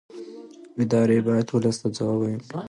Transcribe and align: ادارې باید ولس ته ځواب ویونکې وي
ادارې 0.81 1.17
باید 1.27 1.47
ولس 1.49 1.77
ته 1.81 1.87
ځواب 1.97 2.17
ویونکې 2.19 2.47
وي 2.49 2.57